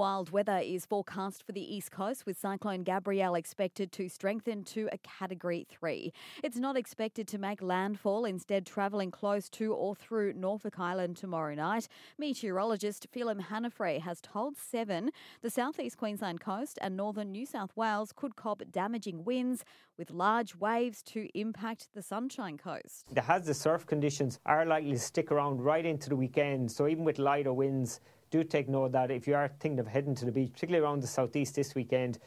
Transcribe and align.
Wild 0.00 0.30
weather 0.30 0.56
is 0.56 0.86
forecast 0.86 1.42
for 1.44 1.52
the 1.52 1.60
east 1.60 1.90
coast 1.90 2.24
with 2.24 2.38
Cyclone 2.38 2.84
Gabrielle 2.84 3.34
expected 3.34 3.92
to 3.92 4.08
strengthen 4.08 4.64
to 4.64 4.88
a 4.92 4.96
category 4.96 5.66
3. 5.68 6.10
It's 6.42 6.56
not 6.56 6.74
expected 6.74 7.28
to 7.28 7.36
make 7.36 7.60
landfall, 7.60 8.24
instead, 8.24 8.64
travelling 8.64 9.10
close 9.10 9.50
to 9.50 9.74
or 9.74 9.94
through 9.94 10.32
Norfolk 10.32 10.80
Island 10.80 11.18
tomorrow 11.18 11.54
night. 11.54 11.86
Meteorologist 12.16 13.08
Felim 13.12 13.42
Hanniffy 13.42 13.98
has 13.98 14.22
told 14.22 14.56
Seven 14.56 15.10
the 15.42 15.50
southeast 15.50 15.98
Queensland 15.98 16.40
coast 16.40 16.78
and 16.80 16.96
northern 16.96 17.30
New 17.30 17.44
South 17.44 17.76
Wales 17.76 18.10
could 18.16 18.36
cop 18.36 18.62
damaging 18.70 19.22
winds 19.22 19.66
with 19.98 20.10
large 20.10 20.56
waves 20.56 21.02
to 21.02 21.28
impact 21.38 21.88
the 21.94 22.00
Sunshine 22.00 22.56
Coast. 22.56 23.04
The 23.12 23.20
hazardous 23.20 23.60
surf 23.60 23.84
conditions 23.84 24.40
are 24.46 24.64
likely 24.64 24.92
to 24.92 24.98
stick 24.98 25.30
around 25.30 25.60
right 25.60 25.84
into 25.84 26.08
the 26.08 26.16
weekend, 26.16 26.72
so 26.72 26.88
even 26.88 27.04
with 27.04 27.18
lighter 27.18 27.52
winds, 27.52 28.00
do 28.30 28.44
take 28.44 28.68
note 28.68 28.92
that 28.92 29.10
if 29.10 29.26
you 29.26 29.34
are 29.34 29.50
thinking 29.60 29.80
of 29.80 29.86
heading 29.86 30.14
to 30.14 30.24
the 30.24 30.32
beach, 30.32 30.52
particularly 30.52 30.84
around 30.84 31.02
the 31.02 31.06
southeast 31.06 31.54
this 31.56 31.74
weekend, 31.74 32.18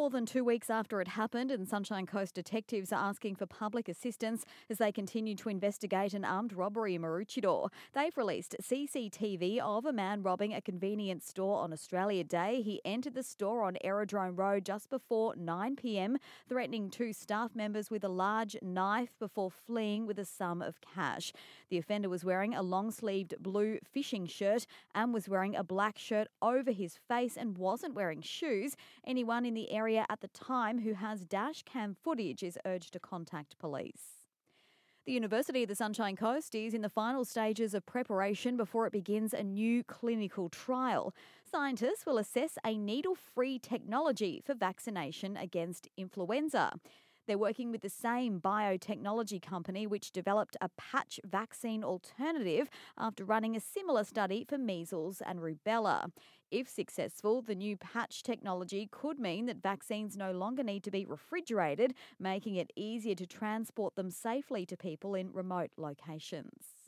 more 0.00 0.08
than 0.08 0.24
two 0.24 0.42
weeks 0.42 0.70
after 0.70 1.02
it 1.02 1.08
happened, 1.08 1.50
and 1.50 1.68
Sunshine 1.68 2.06
Coast 2.06 2.34
detectives 2.34 2.90
are 2.90 3.10
asking 3.10 3.34
for 3.36 3.44
public 3.44 3.86
assistance 3.86 4.46
as 4.70 4.78
they 4.78 4.90
continue 4.90 5.34
to 5.34 5.50
investigate 5.50 6.14
an 6.14 6.24
armed 6.24 6.54
robbery 6.54 6.94
in 6.94 7.02
Maroochydore. 7.02 7.68
They've 7.92 8.16
released 8.16 8.56
CCTV 8.62 9.58
of 9.58 9.84
a 9.84 9.92
man 9.92 10.22
robbing 10.22 10.54
a 10.54 10.62
convenience 10.62 11.26
store 11.26 11.58
on 11.58 11.70
Australia 11.70 12.24
Day. 12.24 12.62
He 12.62 12.80
entered 12.82 13.12
the 13.12 13.22
store 13.22 13.62
on 13.62 13.76
Aerodrome 13.84 14.36
Road 14.36 14.64
just 14.64 14.88
before 14.88 15.36
9 15.36 15.76
pm, 15.76 16.16
threatening 16.48 16.88
two 16.88 17.12
staff 17.12 17.54
members 17.54 17.90
with 17.90 18.02
a 18.02 18.08
large 18.08 18.56
knife 18.62 19.10
before 19.18 19.50
fleeing 19.50 20.06
with 20.06 20.18
a 20.18 20.24
sum 20.24 20.62
of 20.62 20.80
cash. 20.80 21.30
The 21.68 21.76
offender 21.76 22.08
was 22.08 22.24
wearing 22.24 22.54
a 22.54 22.62
long 22.62 22.90
sleeved 22.90 23.34
blue 23.38 23.78
fishing 23.84 24.26
shirt 24.26 24.64
and 24.94 25.12
was 25.12 25.28
wearing 25.28 25.54
a 25.54 25.62
black 25.62 25.98
shirt 25.98 26.28
over 26.40 26.70
his 26.72 26.96
face 27.06 27.36
and 27.36 27.58
wasn't 27.58 27.94
wearing 27.94 28.22
shoes. 28.22 28.76
Anyone 29.06 29.44
in 29.44 29.52
the 29.52 29.70
area 29.70 29.89
area 29.90 30.06
at 30.08 30.20
the 30.20 30.28
time 30.28 30.78
who 30.82 30.94
has 30.94 31.24
dash 31.24 31.64
cam 31.64 31.96
footage 32.00 32.44
is 32.44 32.56
urged 32.64 32.92
to 32.92 33.00
contact 33.00 33.58
police. 33.58 34.22
The 35.04 35.12
University 35.12 35.64
of 35.64 35.68
the 35.68 35.74
Sunshine 35.74 36.14
Coast 36.14 36.54
is 36.54 36.74
in 36.74 36.82
the 36.82 36.88
final 36.88 37.24
stages 37.24 37.74
of 37.74 37.84
preparation 37.86 38.56
before 38.56 38.86
it 38.86 38.92
begins 38.92 39.34
a 39.34 39.42
new 39.42 39.82
clinical 39.82 40.48
trial. 40.48 41.12
Scientists 41.50 42.06
will 42.06 42.18
assess 42.18 42.56
a 42.64 42.78
needle 42.78 43.16
free 43.16 43.58
technology 43.58 44.40
for 44.46 44.54
vaccination 44.54 45.36
against 45.36 45.88
influenza. 45.96 46.74
They're 47.30 47.38
working 47.38 47.70
with 47.70 47.82
the 47.82 47.88
same 47.88 48.40
biotechnology 48.40 49.40
company 49.40 49.86
which 49.86 50.10
developed 50.10 50.56
a 50.60 50.68
patch 50.70 51.20
vaccine 51.24 51.84
alternative 51.84 52.68
after 52.98 53.24
running 53.24 53.54
a 53.54 53.60
similar 53.60 54.02
study 54.02 54.44
for 54.48 54.58
measles 54.58 55.22
and 55.24 55.38
rubella. 55.38 56.10
If 56.50 56.68
successful, 56.68 57.40
the 57.40 57.54
new 57.54 57.76
patch 57.76 58.24
technology 58.24 58.88
could 58.90 59.20
mean 59.20 59.46
that 59.46 59.62
vaccines 59.62 60.16
no 60.16 60.32
longer 60.32 60.64
need 60.64 60.82
to 60.82 60.90
be 60.90 61.04
refrigerated, 61.04 61.94
making 62.18 62.56
it 62.56 62.72
easier 62.74 63.14
to 63.14 63.28
transport 63.28 63.94
them 63.94 64.10
safely 64.10 64.66
to 64.66 64.76
people 64.76 65.14
in 65.14 65.32
remote 65.32 65.70
locations. 65.76 66.79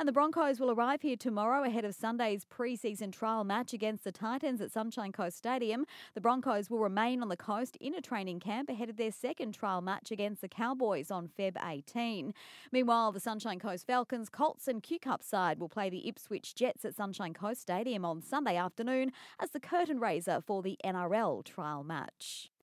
And 0.00 0.06
the 0.06 0.12
Broncos 0.12 0.60
will 0.60 0.70
arrive 0.70 1.02
here 1.02 1.16
tomorrow 1.16 1.64
ahead 1.64 1.84
of 1.84 1.92
Sunday's 1.92 2.44
pre-season 2.44 3.10
trial 3.10 3.42
match 3.42 3.72
against 3.72 4.04
the 4.04 4.12
Titans 4.12 4.60
at 4.60 4.70
Sunshine 4.70 5.10
Coast 5.10 5.36
Stadium. 5.36 5.86
The 6.14 6.20
Broncos 6.20 6.70
will 6.70 6.78
remain 6.78 7.20
on 7.20 7.28
the 7.28 7.36
coast 7.36 7.76
in 7.80 7.96
a 7.96 8.00
training 8.00 8.38
camp 8.38 8.68
ahead 8.68 8.88
of 8.88 8.96
their 8.96 9.10
second 9.10 9.54
trial 9.54 9.80
match 9.80 10.12
against 10.12 10.40
the 10.40 10.46
Cowboys 10.46 11.10
on 11.10 11.28
Feb 11.36 11.56
18. 11.60 12.32
Meanwhile, 12.70 13.10
the 13.10 13.18
Sunshine 13.18 13.58
Coast 13.58 13.88
Falcons, 13.88 14.28
Colts 14.28 14.68
and 14.68 14.84
Q 14.84 15.00
Cup 15.00 15.20
side 15.20 15.58
will 15.58 15.68
play 15.68 15.90
the 15.90 16.06
Ipswich 16.06 16.54
Jets 16.54 16.84
at 16.84 16.94
Sunshine 16.94 17.34
Coast 17.34 17.60
Stadium 17.60 18.04
on 18.04 18.22
Sunday 18.22 18.56
afternoon 18.56 19.10
as 19.40 19.50
the 19.50 19.58
curtain 19.58 19.98
raiser 19.98 20.40
for 20.40 20.62
the 20.62 20.78
NRL 20.84 21.44
trial 21.44 21.82
match. 21.82 22.52